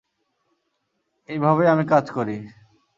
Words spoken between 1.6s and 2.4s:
আমি কাজ করি।